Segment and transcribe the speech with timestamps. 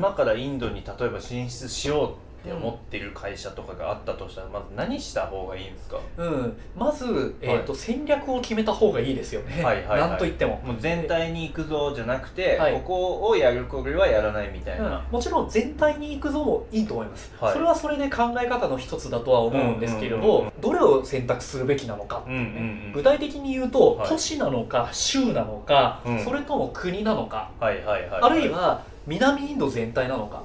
[0.00, 2.08] 今からインドに例えば進出しよう
[2.40, 5.98] って思ってる会社とかがあったとしたらまず何した方がいいんですか？
[6.16, 10.08] うん、まず、えーと戦略を決めた方がいいですよね、はいはいはい。
[10.08, 12.72] なんといっても、もう全体に行くぞじゃなくて、はい。
[12.72, 15.12] ここをやるこれはやらないみたいな、うん。
[15.12, 17.52] もちろん全体に行くぞもいいと思います、はい。
[17.52, 20.52] それはそれで考え方の一つだとは思うんですけれど、うんうんうんうん。
[20.62, 24.08] どれを選択するべきなのか、うんうんうん具体的に言うと、はい。
[24.08, 26.24] 都市なのか州なのか、うん。
[26.24, 28.20] それとも国なのか、はいはいはい。
[28.22, 30.42] あるいは南インド全体なのか。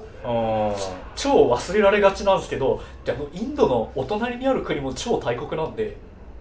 [1.14, 5.96] 超忘れられがちなんですけどであのインドのお隣にある国も超大国なんで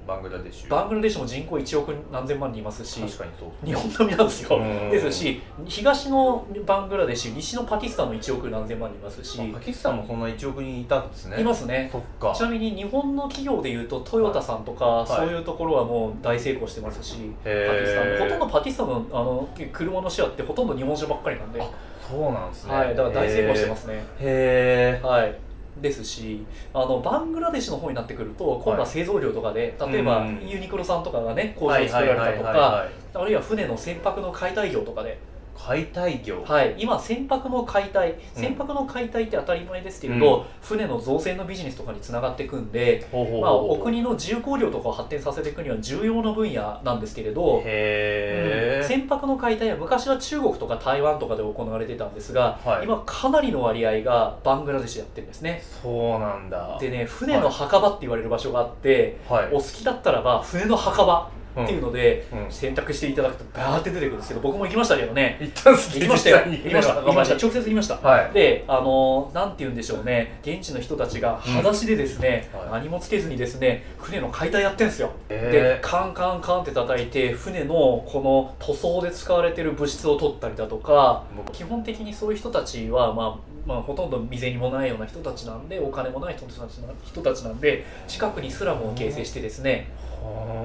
[0.08, 0.70] バングラデシュ。
[0.70, 4.58] バングラデシュも人口1億何千万人いますし確かにそう日本並みなんですよ。
[4.58, 9.40] うんですし東のバングラデシュ西のパキスタンも1億何千万人いますし。
[9.41, 11.41] あパキスタンもそんな1億人いたんですね。
[11.41, 11.90] いますね。
[11.91, 12.34] そっか。
[12.36, 15.07] ちなみに日本の企業でいうとトヨタさんとか、はい。
[15.07, 21.70] そういうところはもう大成功してますし、パキスタンほとんどパキスタンのあの車のシェアってほとんど日本車ばっかりなんで、あ
[22.07, 22.74] そうなんですね。
[22.74, 23.96] はい、だから大成功してますすね。
[24.20, 25.45] へえはい
[25.81, 30.48] ですしあのバングラデシュの方になってくると今度は製造業とかで、例えばうん。
[30.48, 33.17] ユニクロさんとかがね工場をはい作られたとかい。
[33.17, 35.17] あるいは船の船舶の解体業とかで、
[35.57, 36.43] 解体業。
[36.43, 52.85] はい、今船舶の解体船舶の解体って当たり前ですけれど、船の造船のビジネスとかにつながっていくんで、ほうほうほうまあ、お国の重工業とかを発展させていくには重要な分野なんですけれど、へえ、船舶の解体は昔は中国とか台湾とかで行われてたんですが、はい。
[52.85, 55.63] 今かなりの割合がバングラデシュでやってるんですね。
[55.81, 56.77] そうなんだ。
[56.79, 59.48] でね船の墓場って言われる場所があって、はい。
[59.51, 61.29] お好きだったらば船の墓場
[61.63, 62.51] っていうので、うん。
[62.51, 65.38] 選択していただくとバーって出てくるんですけど僕も行きましたけどね。
[65.39, 66.38] 行ったんす行きましたよ。
[66.45, 66.95] 行きました。
[66.95, 67.35] 行きました。
[67.35, 67.95] 直接行きました。
[67.95, 68.31] はい。
[68.34, 70.39] であのなんて言うんでしょうね。
[70.41, 72.59] 現地の人たちが裸足でですね、うん。
[72.59, 72.81] はい。
[72.81, 75.11] 何もつけずにですね船の解体やってんですよ。
[75.29, 77.73] でへカンカンカンって叩いて船の
[78.07, 78.22] こ
[78.59, 81.55] の塗装で使われてる物質を取ったりだとか僕。
[81.55, 86.67] 基本的にそういう人たちは、まあまあ、ほとんど未然にもないような人たちなんでお金もない人たちな
[87.03, 89.88] 人たちなんで近くにスラムを形成してですね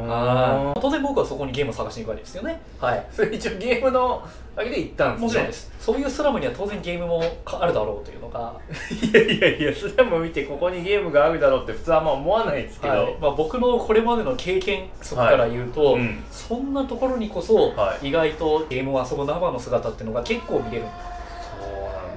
[0.08, 2.60] は当然僕はそこにゲームを探しに行くわけですよね。
[2.78, 3.06] はい。
[3.12, 4.26] それ一応ゲームの
[4.56, 5.26] あれで行ったんですね。
[5.26, 8.54] もちろんですそういうスラムには当然ゲームもあるだろうというのが、
[8.90, 13.16] いやいやいやスラム見てここにゲームがあるだろうって普通はあんま思わないですけど、はい。
[13.20, 16.22] まあ、僕のこれまでの経験則から言うと、うん。
[16.30, 18.08] そんなところにこそ、はい。
[18.08, 20.84] 意外とゲームを遊ぶ生の姿っていうのが結構見れる。
[20.84, 20.92] んだ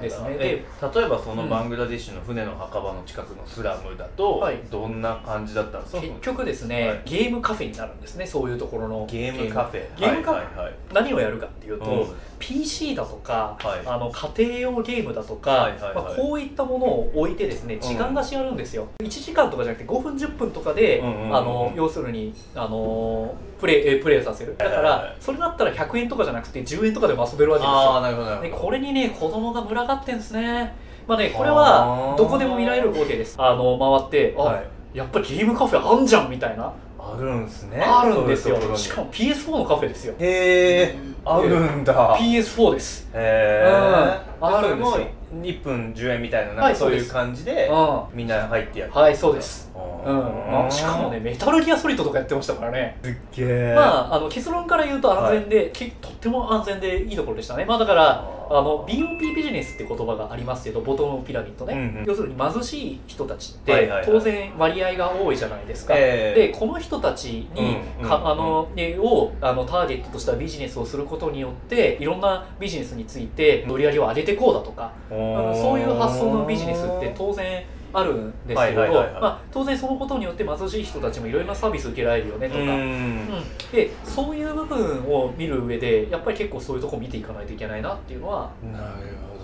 [0.04, 0.28] ですね。
[0.38, 1.48] え例えばそのうん。
[1.48, 4.58] バングラデシュの船の墓場の近くのスラムだと、はい。
[4.70, 6.00] どんな感じだったんですか？
[6.00, 7.02] 結局ですね、はい。
[7.04, 9.98] ゲームカフェになるんですねそういうところのゲームカフェ。
[9.98, 10.74] ゲームカフェ、はいはいはい。
[10.92, 12.14] 何をやるかっていうと、うん
[12.46, 13.82] PC だとか、はい。
[13.86, 15.94] あの家庭用ゲームだとか、はいはいはい。
[15.94, 24.54] まあ、こういったものを置いてですね時間貸しやるんですよ、1時間とかじゃなくて5分10分とかで、うんうんうんあの要するにあのプレイえプレイさせる。
[24.58, 27.78] だからそれだったら100円とかじゃなくて10円とかでも遊べるわけですよ。
[27.78, 30.74] ああなるほどなるでこれにね子供が群がってんですね。
[31.06, 33.36] まあねこれはどこでも見られる光景です。
[33.38, 34.64] あの回ってあ、はい。
[34.94, 36.72] やっぱりゲームカフェあんじゃんみたいな
[37.12, 37.80] あるんすね。
[37.80, 38.76] あるんですよ。
[38.76, 40.14] しかも PS4 のカフェですよ。
[40.18, 42.16] へえあるんだ。
[42.18, 43.08] PS4 です。
[43.12, 44.46] へえうん。
[44.46, 44.92] あるんですよ。
[44.92, 45.10] それも
[45.42, 49.70] 1分10円みたいななんはいかそういう感じでうみんな入ってやってんはいそうです。
[49.74, 50.16] ううん。
[50.50, 52.98] まあしかもねメタルギアソリッドとかやってましたからね。
[53.02, 62.04] すっげえまあ、あの結論から言うと安全で、けとっても安全でいいところでしたね、まあ、だからあの BOP ビジネスって言葉がありますけどボトムピラミッドね、うんうん。
[62.06, 66.48] 要するに貧しい人たちって当然割合が多いじゃないですか、ええ。
[66.52, 75.16] でこの人たちに、うんうんかあのねをあのターゲットとしたビジネスをすることによっていろんなビジネスについて売り上げを上げていこうだとか、うん
[75.54, 82.68] そういう発想のビジネスって当然あるんですけはいどまあ当然そのことによって貧しい人たちもいろいろなサービス受けられるよねとか、うん。
[82.68, 83.28] うん。
[83.72, 88.50] でそういう部分を見る上でやっぱり結構そういうとこ見ていかないといけないなっていうのは、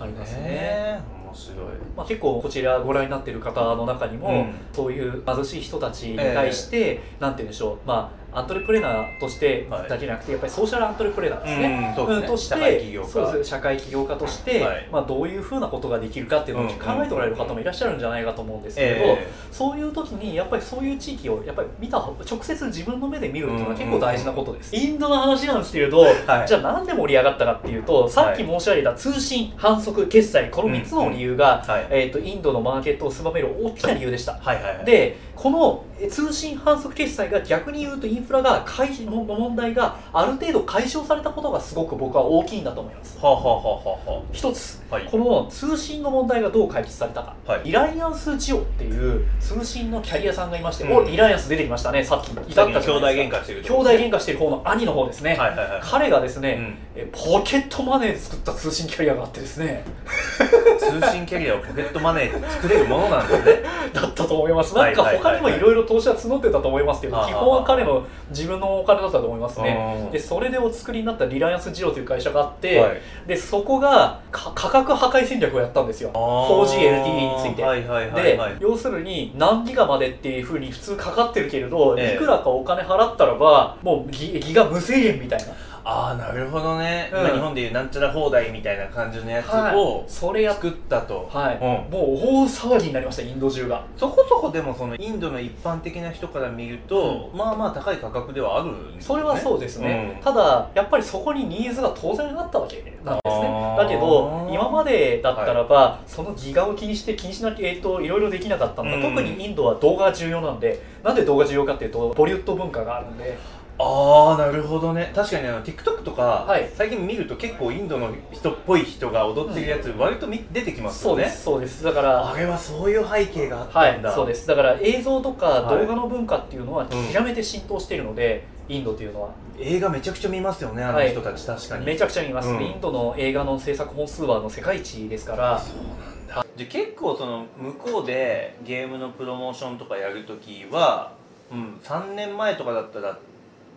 [0.00, 0.42] ありますね。
[0.42, 1.58] ね面白い。
[1.96, 4.54] まあ、結構こちらご覧になってる方の中にも、うん。
[4.72, 7.78] そういう貧しい人たちに対して、なんて言うんでしょう。
[7.86, 9.88] まあアントレプレナーとしてはい。
[9.88, 12.28] だけじゃなくてやっぱりソーシャルアントレプレナーですね、うんそうですね。
[12.28, 13.08] として社会起業家。
[13.08, 13.50] そうです。
[13.50, 14.88] 社会起業家として、はい。
[14.90, 26.48] まあ、どういうふうなことができるかっていうのをうん考えておられる方もいらっしゃるんじゃないかと思うんですけれど、えそういう時にやっぱりそういう地域をやっぱり見た直接自分の目で見るっていうのは結構大事なことです、インドの話なんですけれど、はい。
[26.48, 31.86] じゃあなんで盛り上がったかっていうとさっき申し上げた通信反則決済この3つの理由が、はい。
[31.90, 34.84] えー、とインドのマーケットを狭める大きな理由でした、はいはいはい。
[34.84, 43.18] でこのえ通信反則決済が逆に言うとインンフラが解の問題がある程度解消されたことがすごく僕は大きいんだと思います。
[43.18, 45.06] はあ、はあはあはあは一つあ、はい。
[45.06, 47.64] この通信の問題がどう解決されたか、はい。
[47.64, 50.96] リライアンスジオっていう通信のキャリアさんがいまして、うん。
[50.96, 52.04] おリライアンス出てきましたね。
[52.04, 55.80] さっきいた兄弟喧嘩してる兄弟喧嘩してる方の兄の方ですね、はいはいはい。
[55.82, 56.56] 彼がですね、
[56.96, 57.02] うん。
[57.02, 59.84] えポケットマネーで作った通信キャリアがあってですね。
[60.78, 63.62] 通信キャリアをポケットマネーで作れるものなんですね。
[63.92, 64.74] だったと思います。
[64.74, 70.04] なんかはいはいはいはい他にもいろいろ投資は募ってたと思いますけど、はあ基本は彼の自分のお金だったと思いますね。
[70.04, 73.00] うんでそれでお作りになったリライアンスジオという会社があって、はい。
[73.26, 76.10] でそこがか価格破壊戦略をやったんですよ。
[76.12, 78.56] 4GLTE について、はいはいはいで、はい。
[78.60, 82.14] 要するに何ギガまでっていうふうに普通かかってるけれど、ええ。
[82.16, 85.46] いくらかお金払ったらばもうギギガ無制限みたいな
[85.84, 87.20] ああなるほどね、うん。
[87.20, 89.76] 今日本でいうなんちゃら放題みたいな感じのやつはい。
[89.76, 91.62] をそれ作ったと、はい、うん。
[91.62, 93.84] もう大騒ぎになりましたインド中が。
[93.96, 99.22] そこそこでもそのインドの一般的な人から見ると、まあまあ高い価格ではあるんですよね。
[99.22, 100.22] それはそうですね、うん。
[100.22, 103.76] ただやっぱりそこにニーズが当然あったわけなんですね。
[103.78, 109.02] だけど今までだったらば、そのギガを気にして気にしなきゃ、えー、といろいろできなかったんだ、うん。
[109.02, 110.90] 特にインドは動画が重要なんで。
[111.02, 113.38] なんで動画重要かっていうとボリュッド文化があるんで
[113.80, 115.10] ああなるほどね。
[115.14, 116.70] 確かにあの TikTok とか、はい。
[116.74, 121.24] 最近見ると結構インドの人っぽい人が踊ってるやつ、割とみ出てきますよね。
[121.24, 121.84] そうですそうです。
[121.84, 124.46] だからあれはそういう背景があっはいたんだ、そうです。
[124.46, 125.78] だから映像とかはい。
[125.80, 127.12] 動画の文化っていうのはうん。
[127.12, 129.30] 極めて浸透しているので、インドっていうのは。
[129.58, 131.86] 映画めちゃくちゃ見ますよねあの人たち、確かに。
[131.86, 132.62] めちゃくちゃ見ます、うん。
[132.62, 135.58] インドの映画の制作本数はあの世界一ですから。
[135.58, 136.46] そうなんだ。
[136.56, 141.12] じゃあ結構その向こうでゲームのプロモーションとかやるときは、
[141.52, 143.18] うん、3年前とかだったら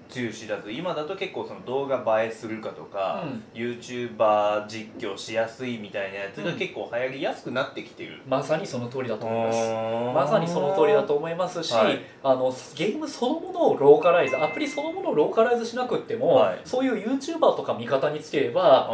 [0.10, 3.44] つゆ知らず今だと結構その動画映えするかとか、うん。
[3.54, 9.72] YouTuber 実況しやすいみたいなやつがうん結構流行りやすくなってきてる、まさにその通りだと思います。
[9.72, 12.02] ままさにその通りだと思いますし、はい。
[12.24, 16.62] あのゲームそのものをローカライズアプリそのものをローカライズしなくっても、はい。
[16.66, 18.90] そういう YouTuber とか味方につければ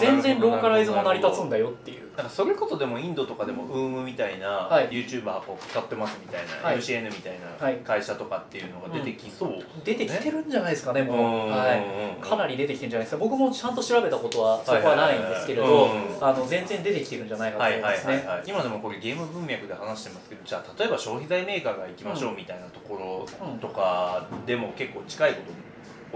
[0.00, 4.88] 全然ローカライズも成り立つんだだよっていうなんかそれこそでもインドとかでもウームみたいな、はい。
[4.88, 6.78] YouTuber こう使ってますみたいな、はい。
[6.78, 7.76] UCN みたいはい。
[7.76, 11.16] な会社とかっていうのが出てきそう、出てきてるんじゃないですかねもう、
[11.48, 13.22] うんはい、うんかなり出てきてるんじゃないですか。
[13.22, 15.90] 僕もちゃんと調べたことはそこはないんですけれど、
[16.48, 18.26] 全然出てきてるんじゃないかとはい思いますねはい。
[18.26, 25.65] はいはい、今でもこれゲーム文脈で話してますけどじゃあ例えば消費財メーカーが行きましょうみたいなところとかでも結構近いこと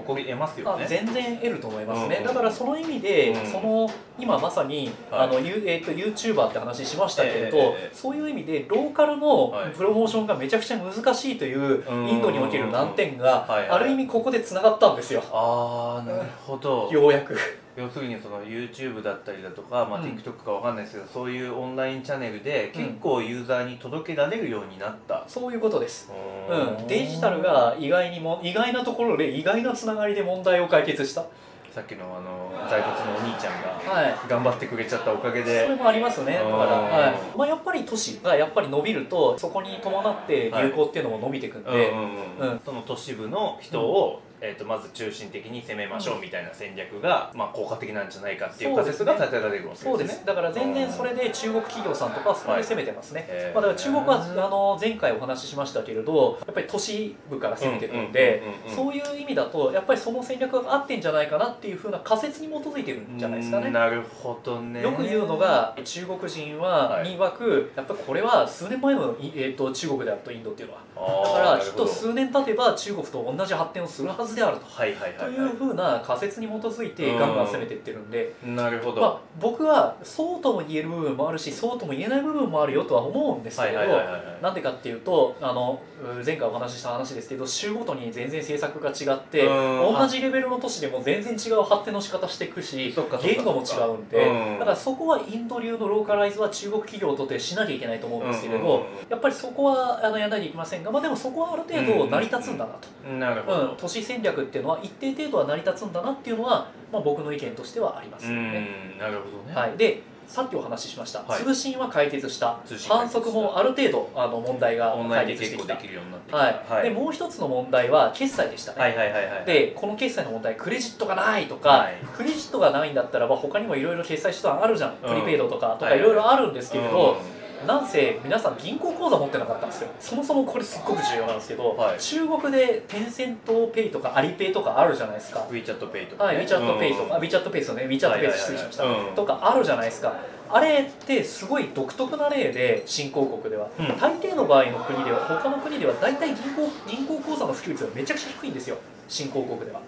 [0.00, 3.46] 起こり得ますよあね全然得ると思いますね、うんだからその意味で、うん。
[3.46, 5.20] その今まさに、はい。
[5.22, 9.72] あのゆえー、と YouTuber って話しましたけれど、ええええそういう意味でローカルのはい。
[9.72, 12.08] プロモーションがめちゃくちゃ難しいといううん。
[12.08, 15.22] インドにおける難点がある意味ここでつながったんですよ。
[15.32, 16.88] ああなるほど。
[16.92, 17.36] ようやく
[17.76, 20.10] 要するにその YouTube だったりだとか、まあ、うん。
[20.10, 22.84] TikTok かわかんないですけど、そういうオンラインチャンネルでうん。
[22.84, 26.10] 結構ユーザーに届けられるようになった、そういうことです、
[26.48, 31.24] ううん、デジタルが意外にも意外なところで意外なつながりで問題を解決した。
[31.72, 34.14] さっきのあの在骨のお兄ちゃんがはい。
[34.28, 36.34] 頑張ってくれちゃったおかげそでれもありますね。
[36.34, 37.38] だから、うんはい。
[37.38, 42.04] まあ、やっぱり都市がやっぱり伸びるとそこに伴って流行っていうのも伸びていくんで、うんうん
[42.40, 42.50] うん。
[42.50, 42.60] うん。
[42.64, 49.90] その都市部の人を、えー、とまず中心的に攻めましょうみたいな戦略が、まあ、効果的なんじゃないかっていう仮説が立てられるわけですね。
[49.90, 50.24] そうです。
[50.24, 58.42] だから全然それで中国企業さんとかはそこで攻めてますね、はいまあ、だから中国はあの前回お話ししましたけれどやっぱり都市部から攻めてるんで
[58.74, 63.66] そういう意味だとやっぱりその戦略が合ってんじゃないかなっていうふうな仮説に基づいてるんじゃないですかね。
[63.68, 64.82] うんなるほどね。
[64.82, 67.08] よく言うのが中国人は、はい。
[67.08, 70.80] に曰くやっぱりこれは数年前の、いえー、と中国であるとインドっていうのは。
[71.00, 74.66] だからきっと数年経てば中国と同じ発展をするはずであると。
[74.66, 75.34] はいはいとはい。
[75.34, 84.42] いうふうな仮説に基づいてガンガン攻めていってるんで、なるほど、まあ、僕はそうとも言える部分もあるしそうとも言えない部分もあるよとは思うんですけはいれどはいはいはい。
[84.42, 89.94] なんでかっていうとあのう前回お話しした話ですけど州ごとに全然政策が違ってうん。
[89.94, 94.58] 同じレベルの都市でも全然違う発展の仕方していくし言語も違うんでうん。
[94.58, 98.70] だからそこはインド流のローカライズは中国企業とってしなきゃいけないと思うんですけれどうん。
[98.70, 103.08] うんうんやっぱりそこはあのやらないといけませんが、まあ、でもそこはある程度成り立つんだなと。
[103.08, 108.68] なるほど、うん、都市戦略っていうのは一定程度は成り立つんだなっていうのは、まあ、僕の意見としてはありますよね。
[108.92, 111.42] うんなるほどね、はい、でさっきお話ししました、はい。
[111.42, 112.60] 通信は解決した。
[112.88, 115.74] 反則もある程度あの問題が解決してきた。
[115.74, 116.36] 結構できるようになってきた。
[116.38, 116.64] はい。
[116.68, 116.82] はい。
[116.84, 121.96] でもう一つの問題は決済でしたね、はいはいはいはいでこの決済の問題クレジットがないとか、はい。
[122.16, 125.08] クレジットがないんだったらば他にもいろいろ決済手段あるじゃん、うん。
[125.08, 127.20] プリペイドとかとはいかいろいろあるんですけれど、
[127.66, 129.88] なんせ皆さん銀行口座持ってなかったんですよ。
[130.00, 131.98] そもそもこれすっごく重要なんですけど、はい。
[131.98, 135.46] 中国でテンセントペイとかアリペイとかあるじゃないですか。
[135.50, 137.84] WeChatPay とか、はい、ね、WeChatPay とか、あうん WeChatPay ですよね。
[137.84, 139.14] WeChatPay 失礼しました、うん。
[139.14, 140.14] とかあるじゃないですか。
[140.52, 143.86] あれってすごい独特な例で新興国では、うん。
[143.98, 148.76] 大抵の場合の国では他の国では大体銀行銀行口座の普及率がめちゃくちゃ低いんですよ。
[149.06, 149.80] 新興国では。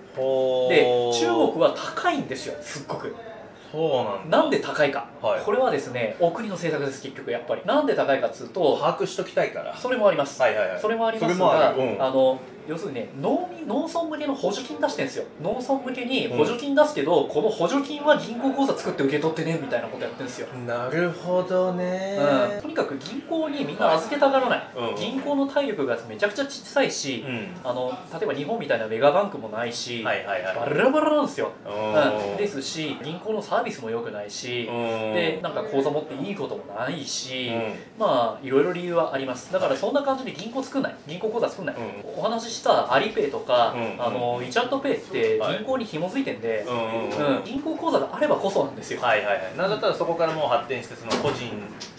[0.69, 2.55] で中国は高いんですよ。
[2.61, 3.15] すっごく
[3.73, 4.39] そうなんだ。
[4.39, 5.43] なんで高いか、はい。
[5.43, 7.63] これはですねお国の政策です結局やっぱり。
[7.65, 9.77] なんで高いかっつうと把握しときたいから。
[9.77, 10.81] それもあります、はいはいはい。
[10.81, 12.03] それもありますがうん。
[12.03, 12.39] あの
[12.69, 15.25] 要するにね農民農村向けの補助金出してるんですよ。
[15.43, 22.19] 農村向けに補助金出すけど、この補助金は銀行口座作って受け取ってねみたいなことやってるんですよ、なるほどね。
[22.55, 24.97] うん、とにかく銀行にみんな預けたがらない、うん。
[24.97, 27.49] 銀行の体力がめちゃくちゃ小さいし、うん。
[27.65, 30.57] あの例えば日本みたいなメガバンクもないし、はいはいはい。
[30.57, 32.33] バラバラなんですよ、うん。
[32.33, 35.15] うん、ですし銀行のサービスも良くないし、うん。
[35.15, 37.75] でなんか口座持っていいこともないし、うん。
[37.99, 39.53] まあいろいろ理由はあります。
[39.53, 40.95] だからそんな感じで銀行作んない。
[41.07, 41.79] 銀行口座作んない、う
[42.19, 47.37] お話ししたアリペイとか、うんあの WeChatPay って銀行に紐づいてんで、うんうんうん。
[47.39, 47.45] うん。
[47.45, 49.01] 銀行口座があればこそなんですよ。
[49.01, 49.57] はいはいはい。
[49.57, 51.51] なんだったらそこからもう発展してその個人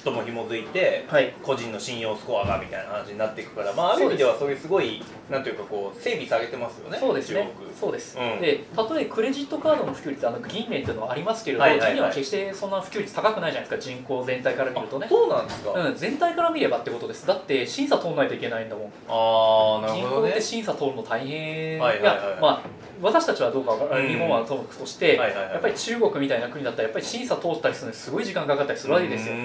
[0.03, 1.33] とも紐づいてはい。
[1.41, 6.98] 個人の信用スコアがみたいな話になっていくからまあある意味ではそういうすごいなんていうかこう整備されてますよね。
[7.00, 8.41] そうですねそうです、うん。
[8.41, 11.93] でたとえクレジットカードの普及率あの銀面っていうのはありますけれど、はいはいはい。
[11.93, 15.05] 銀面は決してそんな普及率高くないじゃないですか人口全体から見るとね。
[15.05, 17.25] あそうなんですか、あうん、全体から見ればってことです。
[17.27, 18.91] だって審査通んないといけないんだもん。
[19.07, 22.62] あーなる銀行っほどねて審査通るの大変、はいはいはいやまあ
[23.01, 24.07] 私たちはどうかわからうん。
[24.07, 25.53] 日本はともとして、はいはいはい。
[25.53, 29.36] やっぱり中国みたいな国だったらやっぱり審査通ったりするのにすごい時間かかったりするわけですよ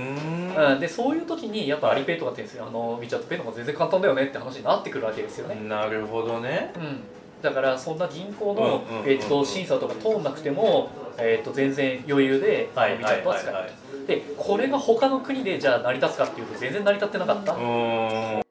[0.62, 2.66] う、ーんうん、でそういう時にやっぱアリペイとかって言うんですよ。
[2.66, 6.72] あの WeChatPay の方が全然簡単だよねって話になってくるわけですよね、なるほどね。
[6.76, 7.00] うん、
[7.42, 13.42] だからそんな銀行の、えっと審査とか通んなくても、えっと全然余裕ではいはい WeChat ははい。
[13.42, 13.70] 使えるはい
[14.08, 18.47] でこれが他の国でじゃあ成り立つかっていうと全然成り立ってなかった、うーん